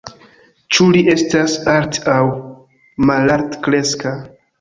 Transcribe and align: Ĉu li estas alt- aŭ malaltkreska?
Ĉu 0.77 0.85
li 0.95 1.01
estas 1.15 1.53
alt- 1.73 1.99
aŭ 2.13 2.17
malaltkreska? 3.11 4.15